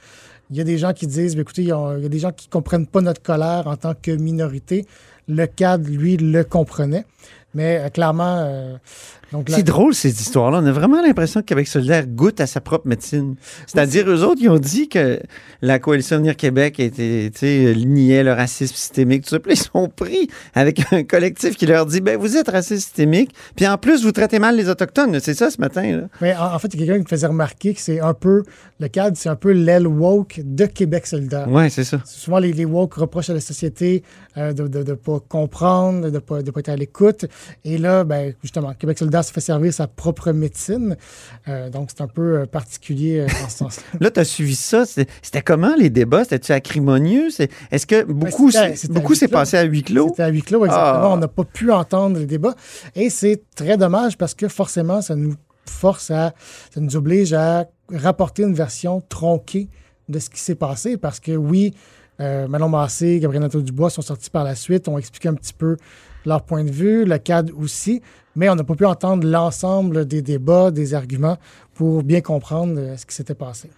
[0.50, 2.18] il y a des gens qui disent, écoutez, il y, a, il y a des
[2.18, 4.84] gens qui ne comprennent pas notre colère en tant que minorité.
[5.26, 7.06] Le CAD, lui, le comprenait.
[7.56, 8.36] Mais euh, clairement...
[8.46, 8.76] euh,
[9.32, 10.60] donc là- C'est drôle, ces histoires-là.
[10.62, 13.34] On a vraiment l'impression que Québec solidaire goûte à sa propre médecine.
[13.66, 15.18] C'est-à-dire, eux autres, ils ont dit que
[15.62, 19.40] la coalition Venir Québec était, sais, niait le racisme systémique, tout ça.
[19.40, 22.84] Puis là, ils sont pris avec un collectif qui leur dit, ben, vous êtes raciste
[22.84, 25.18] systémique, puis en plus, vous traitez mal les Autochtones.
[25.18, 26.02] C'est ça, ce matin, là.
[26.20, 28.14] Mais en, en fait, il y a quelqu'un qui me faisait remarquer que c'est un
[28.14, 28.44] peu,
[28.78, 31.50] le cadre, c'est un peu l'aile woke de Québec solidaire.
[31.50, 32.00] Ouais, c'est ça.
[32.04, 34.04] Souvent, les, les woke reprochent à la société
[34.36, 37.24] euh, de ne pas comprendre, de ne pas, de pas être à l'écoute.
[37.64, 40.96] Et là, ben, justement, Québec solidaire se fait servir sa propre médecine.
[41.48, 43.82] Euh, donc, c'est un peu euh, particulier euh, dans ce sens-là.
[44.00, 44.84] Là, tu as suivi ça.
[44.86, 46.24] C'était comment les débats?
[46.24, 47.28] C'était-tu acrimonieux?
[47.70, 50.08] Est-ce que beaucoup, Ben, beaucoup huis s'est passé à huis clos?
[50.08, 51.04] C'était à huis clos, exactement.
[51.04, 51.10] Ah.
[51.12, 52.54] On n'a pas pu entendre les débats.
[52.94, 55.34] Et c'est très dommage parce que forcément, ça nous
[55.68, 56.32] force à,
[56.72, 59.68] ça nous oblige à rapporter une version tronquée
[60.08, 61.74] de ce qui s'est passé parce que oui,
[62.20, 65.76] euh, Manon Massé, Gabriel Nadeau-Dubois sont sortis par la suite, ont expliqué un petit peu
[66.26, 68.02] leur point de vue, le cadre aussi,
[68.34, 71.38] mais on n'a pas pu entendre l'ensemble des débats, des arguments
[71.74, 73.70] pour bien comprendre euh, ce qui s'était passé.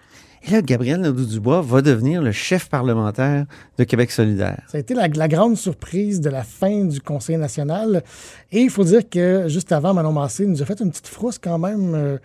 [0.44, 4.62] Et là, Gabriel Nadeau-Dubois va devenir le chef parlementaire de Québec solidaire.
[4.68, 8.04] Ça a été la, la grande surprise de la fin du Conseil national.
[8.52, 11.38] Et il faut dire que juste avant, Manon Massé nous a fait une petite frousse
[11.38, 11.92] quand même.
[11.94, 12.18] Euh,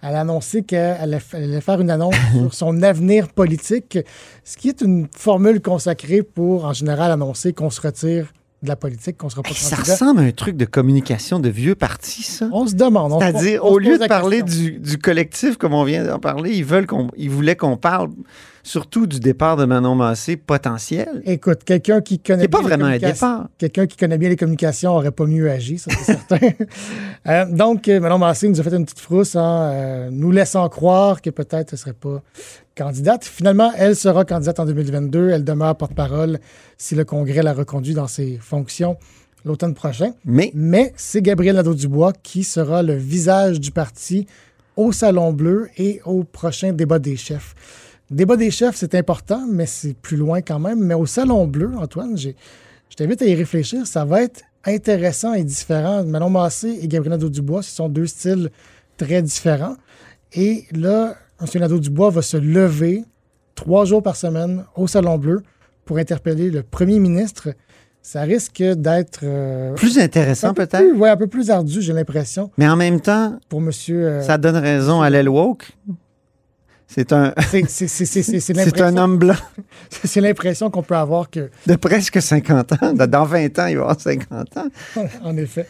[0.00, 3.98] elle a annoncé qu'elle allait, allait faire une annonce sur son avenir politique,
[4.44, 8.32] ce qui est une formule consacrée pour, en général, annoncer qu'on se retire
[8.66, 11.48] de la politique, qu'on sera pas Hey, ça ressemble à un truc de communication de
[11.48, 12.48] vieux parti, ça.
[12.52, 13.12] On se demande.
[13.12, 16.52] on se- C'est-à-dire, au lieu de parler du, du collectif comme on vient d'en parler,
[16.54, 18.10] ils veulent qu'on, ils voulaient qu'on parle
[18.66, 21.22] surtout du départ de Manon Massé potentiel.
[21.24, 23.48] Écoute, quelqu'un qui connaît C'est pas bien les vraiment un départ.
[23.58, 26.38] Quelqu'un qui connaît bien les communications aurait pas mieux agi, ça c'est certain.
[27.26, 30.68] Euh, donc, euh, Manon Massé nous a fait une petite frousse en euh, nous laissant
[30.68, 32.22] croire que peut-être elle ne serait pas
[32.76, 33.24] candidate.
[33.24, 35.30] Finalement, elle sera candidate en 2022.
[35.30, 36.38] Elle demeure porte-parole
[36.78, 38.96] si le Congrès la reconduit dans ses fonctions
[39.44, 40.12] l'automne prochain.
[40.24, 44.26] Mais Mais c'est Gabriel Nadeau-Dubois qui sera le visage du parti
[44.76, 47.54] au Salon Bleu et au prochain débat des chefs.
[48.10, 50.80] Débat des chefs, c'est important, mais c'est plus loin quand même.
[50.80, 52.36] Mais au Salon Bleu, Antoine, j'ai-
[52.88, 53.86] je t'invite à y réfléchir.
[53.86, 56.04] Ça va être intéressant et différent.
[56.04, 58.50] Manon Massé et Gabriel Nadeau-Dubois, ce sont deux styles
[58.96, 59.76] très différents.
[60.32, 61.46] Et là, M.
[61.60, 63.04] Nadeau-Dubois va se lever
[63.54, 65.42] trois jours par semaine au Salon Bleu
[65.84, 67.48] pour interpeller le premier ministre.
[68.02, 69.20] Ça risque d'être...
[69.24, 70.96] euh, plus intéressant peu peut-être?
[70.96, 74.06] ouais, un peu plus ardu, j'ai l'impression, Mais en même temps, pour monsieur.
[74.06, 75.72] euh, ça donne raison à l'aile woke.
[76.88, 77.34] C'est un,
[77.68, 77.88] c'est-
[78.96, 79.34] homme blanc
[80.04, 82.92] C'est l'impression qu'on peut avoir que, de presque 50 ans.
[82.94, 84.66] Dans 20 ans, il va avoir 50 ans.
[85.24, 85.66] en effet.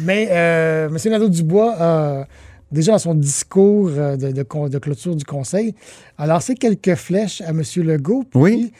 [0.00, 0.96] Mais euh, M.
[1.12, 2.26] Nadeau-Dubois a,
[2.72, 5.74] déjà dans son discours euh, de, de con- de clôture du Conseil,
[6.18, 7.62] a lancé quelques flèches à M.
[7.76, 8.24] Legault.
[8.34, 8.72] Oui.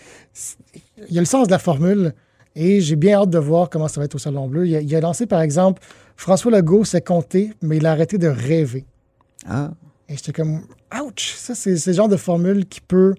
[1.08, 2.12] Il a le sens de la formule
[2.56, 4.66] et j'ai bien hâte de voir comment ça va être au Salon Bleu.
[4.66, 5.80] Il a, il a lancé, par exemple,
[6.16, 8.84] François Legault s'est compté, mais il a arrêté de rêver.
[9.48, 9.70] Ah.
[10.12, 10.60] Et j'étais comme,
[11.02, 11.34] ouch!
[11.36, 13.14] Ça, c'est le genre de formule qui peut,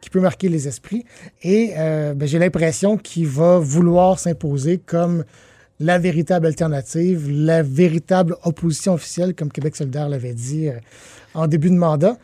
[0.00, 1.04] qui peut marquer les esprits.
[1.42, 5.24] Et euh, ben, j'ai l'impression qu'il va vouloir s'imposer comme
[5.80, 10.78] la véritable alternative, la véritable opposition officielle, comme Québec solidaire l'avait dit euh,
[11.34, 12.16] en début de mandat.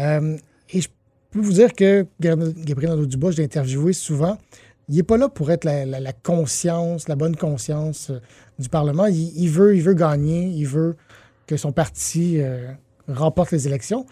[0.00, 0.36] Euh,
[0.72, 0.88] et je
[1.30, 4.38] peux vous dire que Gabriel Nadeau-Dubois, je l'ai interviewé souvent,
[4.88, 8.10] il n'est pas là pour être la, conscience, la bonne conscience
[8.58, 9.06] du Parlement.
[9.06, 10.96] Il, veut, il veut gagner, il veut
[11.46, 12.40] que son parti
[13.08, 14.06] remporte les élections.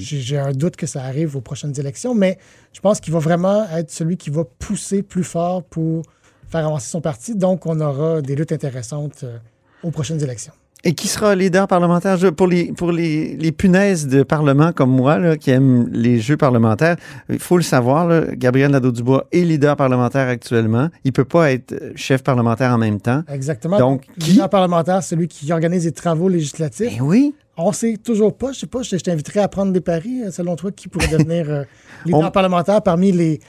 [0.00, 2.38] J'ai un doute que ça arrive aux prochaines élections, mais
[2.72, 6.02] je pense qu'il va vraiment être celui qui va pousser plus fort pour
[6.48, 7.34] faire avancer son parti.
[7.34, 9.38] Donc, on aura des luttes intéressantes euh,
[9.82, 10.52] aux prochaines élections.
[10.84, 12.16] Et qui sera leader parlementaire?
[12.36, 16.36] Pour les, pour les, les punaises de Parlement comme moi, là, qui aiment les jeux
[16.36, 16.96] parlementaires,
[17.28, 20.88] il faut le savoir, là, Gabriel Nadeau-Dubois est leader parlementaire actuellement.
[21.02, 23.24] Il peut pas être euh, chef parlementaire en même temps.
[23.28, 23.76] Exactement.
[23.78, 24.30] Donc, qui?
[24.30, 26.98] leader parlementaire, c'est lui qui organise les travaux législatifs.
[26.98, 27.34] Ben oui.
[27.56, 28.52] On sait toujours pas.
[28.52, 31.50] Je sais pas, je, t'inviterais à prendre des paris, euh, selon toi, qui pourrait devenir
[31.50, 31.64] euh,
[32.06, 33.40] leader On- parlementaire parmi les.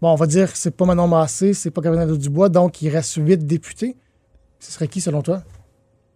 [0.00, 2.90] Bon, on va dire que c'est pas Manon Massé, c'est pas Gabriel Nadeau-Dubois, donc il
[2.90, 3.96] reste huit députés.
[4.60, 5.42] Ce serait qui, selon toi?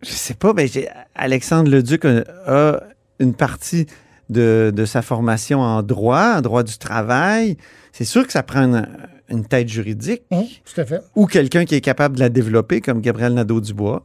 [0.02, 2.80] Je sais pas, ben j'ai- Alexandre Leduc a, a
[3.18, 3.86] une partie
[4.30, 7.56] de, de sa formation en droit, en droit du travail.
[7.92, 8.88] C'est sûr que ça prend une,
[9.28, 11.00] une tête juridique Hum, tout à fait.
[11.16, 14.04] ou quelqu'un qui est capable de la développer, comme Gabriel Nadeau-Dubois,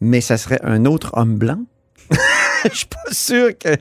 [0.00, 1.60] mais ça serait un autre homme blanc.
[2.70, 3.80] Je suis pas sûr que, tu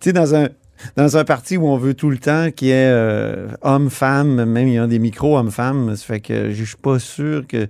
[0.00, 0.48] sais, dans un,
[0.96, 4.68] dans un parti où on veut tout le temps qu'il y ait euh, homme-femme, même
[4.68, 7.66] il y a des micros homme-femme, ça fait que je suis pas sûr que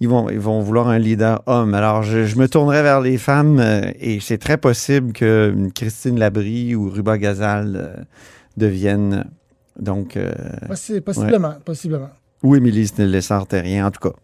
[0.00, 1.74] ils vont, ils vont vouloir un leader homme.
[1.74, 6.18] Alors, je, je me tournerai vers les femmes euh, et c'est très possible que Christine
[6.18, 8.02] Labrie ou Ruba Gazal euh,
[8.56, 9.24] deviennent,
[9.78, 10.32] donc, euh,
[10.68, 12.10] Possi- possiblement, possiblement.
[12.42, 14.16] ou Émilie Lessard-Terrien, en tout cas,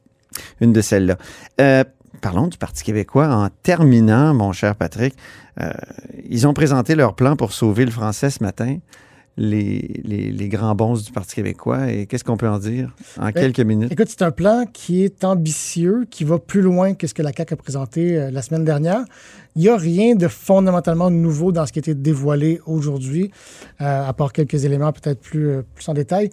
[0.60, 1.16] une de celles-là.
[1.60, 1.84] Euh,
[2.20, 3.28] parlons du Parti québécois.
[3.28, 5.14] En terminant, mon cher Patrick,
[5.60, 5.70] euh,
[6.28, 8.78] ils ont présenté leur plan pour sauver le français ce matin,
[9.36, 11.90] les, les, les grands bons du Parti québécois.
[11.90, 13.92] Et qu'est-ce qu'on peut en dire en quelques minutes?
[13.92, 17.32] Écoute, c'est un plan qui est ambitieux, qui va plus loin que ce que la
[17.32, 19.04] CAQ a présenté euh, la semaine dernière.
[19.54, 23.30] Il n'y a rien de fondamentalement nouveau dans ce qui a été dévoilé aujourd'hui,
[23.80, 26.30] euh, à part quelques éléments peut-être plus, euh, plus en détail.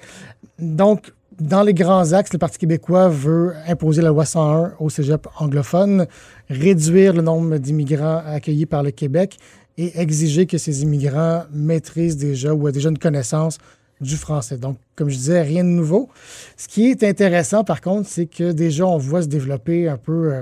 [0.60, 5.28] Donc, dans les grands axes, le Parti québécois veut imposer la loi 101 au cégep
[5.40, 6.06] anglophone,
[6.50, 9.38] réduire le nombre d'immigrants accueillis par le Québec
[9.78, 13.58] et exiger que ces immigrants maîtrisent déjà ou aient déjà une connaissance
[14.02, 14.58] du français.
[14.58, 16.10] Donc, comme je disais, rien de nouveau.
[16.58, 20.34] Ce qui est intéressant, par contre, c'est que déjà, on voit se développer un peu
[20.34, 20.42] euh,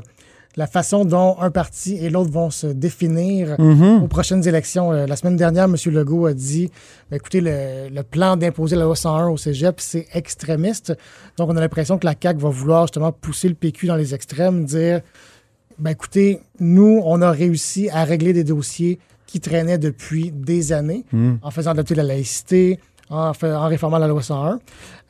[0.58, 3.56] la façon dont un parti et l'autre vont se définir
[4.04, 4.92] aux prochaines élections.
[4.92, 5.76] Euh, la semaine dernière, M.
[5.86, 6.70] Legault a dit
[7.10, 10.94] ben, écoutez, le, le plan d'imposer la loi 101 au cégep, c'est extrémiste.
[11.38, 14.14] Donc, on a l'impression que la CAQ va vouloir justement pousser le PQ dans les
[14.14, 15.02] extrêmes, dire
[15.80, 19.00] ben, écoutez, nous, on a réussi à régler des dossiers
[19.32, 21.06] qui traînaient depuis des années
[21.42, 24.60] en faisant adopter la laïcité, en, fa- en réformant la loi 101.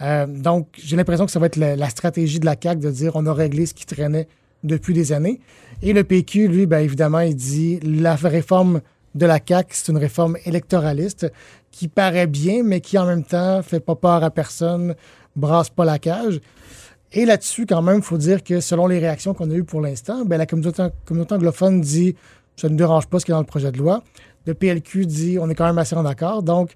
[0.02, 2.92] Euh, donc, j'ai l'impression que ça va être la, la stratégie de la CAQ de
[2.92, 4.28] dire on a réglé ce qui traînait
[4.64, 5.40] depuis des années.
[5.82, 8.82] Et le PQ, lui, bien évidemment, il dit la réforme
[9.16, 11.32] de la CAQ, c'est une réforme électoraliste
[11.72, 14.94] qui paraît bien, mais qui en même temps fait pas peur à personne,
[15.36, 16.40] brasse pas la cage.
[17.14, 19.82] Et là-dessus, quand même, il faut dire que selon les réactions qu'on a eues pour
[19.82, 22.16] l'instant, ben, la communauté, communauté anglophone dit
[22.56, 24.04] ça ne dérange pas ce qui est dans le projet de loi.
[24.46, 26.44] Le PLQ dit on est quand même assez en accord.
[26.44, 26.72] Donc,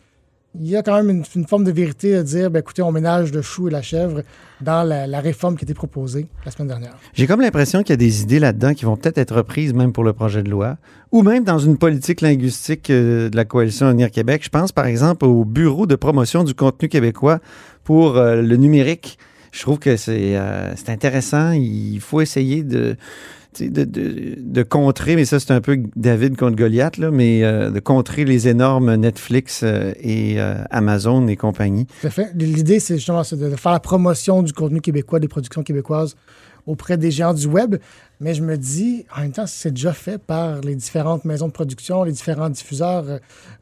[0.59, 3.31] il y a quand même une, forme de vérité à dire ben, écoutez, on ménage
[3.33, 4.21] le chou et la chèvre
[4.61, 6.95] dans la, réforme qui a été proposée la semaine dernière.
[7.13, 9.91] J'ai comme l'impression qu'il y a des idées là-dedans qui vont peut-être être reprises même
[9.91, 10.77] pour le projet de loi,
[11.11, 14.43] ou même dans une politique linguistique euh, de la coalition Avenir Québec.
[14.43, 17.39] Je pense par exemple au Bureau de promotion du contenu québécois
[17.83, 19.17] pour euh, le numérique.
[19.51, 21.51] Je trouve que c'est euh, intéressant.
[21.51, 22.97] Il faut essayer de,
[23.61, 27.71] de, de, de contrer, mais ça c'est un peu David contre Goliath, là, mais euh,
[27.71, 31.85] de contrer les énormes Netflix euh, et euh, Amazon et compagnie.
[32.01, 32.31] Tout à fait.
[32.35, 36.15] L'idée, c'est justement de faire la promotion du contenu québécois, des productions québécoises
[36.67, 37.75] auprès des géants du web.
[38.21, 41.51] Mais je me dis, en même temps, c'est déjà fait par les différentes maisons de
[41.51, 43.05] production, les différents diffuseurs.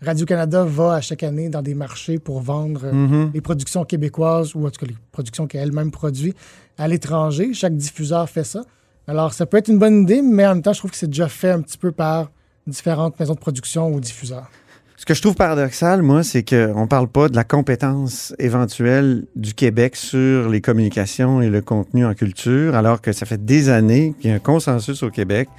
[0.01, 4.65] Radio-Canada va à chaque année dans des marchés pour vendre euh, les productions québécoises ou
[4.65, 6.35] en tout cas les productions qu'elle-même produit
[6.77, 7.53] à l'étranger.
[7.53, 8.63] Chaque diffuseur fait ça.
[9.07, 11.07] Alors, ça peut être une bonne idée, mais en même temps, je trouve que c'est
[11.07, 12.31] déjà fait un petit peu par
[12.67, 14.49] différentes maisons de production ou diffuseurs.
[14.95, 19.25] Ce que je trouve paradoxal, moi, c'est qu'on ne parle pas de la compétence éventuelle
[19.35, 23.67] du Québec sur les communications et le contenu en culture, alors que ça fait des
[23.67, 25.49] années qu'il y a un consensus au Québec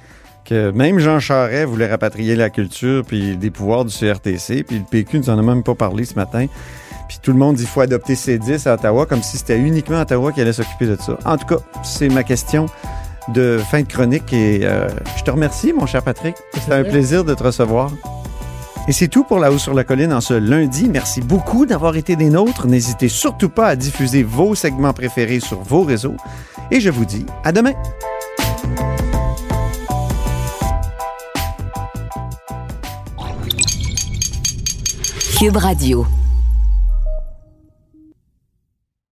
[0.45, 4.85] que même Jean Charest voulait rapatrier la culture puis des pouvoirs du CRTC, puis le
[4.89, 6.47] PQ nous en a même pas parlé ce matin.
[7.07, 10.01] Puis tout le monde dit qu'il faut adopter C10 à Ottawa, comme si c'était uniquement
[10.01, 11.19] Ottawa qui allait s'occuper de ça.
[11.25, 12.67] En tout cas, c'est ma question
[13.29, 16.35] de fin de chronique et euh, je te remercie, mon cher Patrick.
[16.53, 17.91] C'était un plaisir de te recevoir.
[18.87, 20.87] Et c'est tout pour La Haut sur la Colline en ce lundi.
[20.87, 22.67] Merci beaucoup d'avoir été des nôtres.
[22.67, 26.17] N'hésitez surtout pas à diffuser vos segments préférés sur vos réseaux.
[26.69, 27.73] Et je vous dis à demain.
[35.37, 36.05] Cube Radio.